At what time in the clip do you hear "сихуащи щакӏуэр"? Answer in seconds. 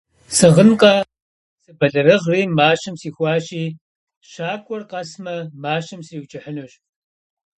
3.01-4.83